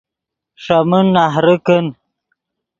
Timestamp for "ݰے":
0.63-0.77